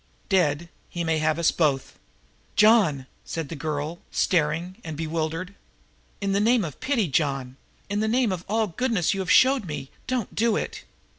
[0.29, 1.99] Dead he may have us both."
[2.55, 5.53] "John!" said the girl, staring and bewildered.
[6.19, 7.55] "In the name of pity, John,
[7.87, 10.85] in the name of all the goodness you have showed me, don't do it."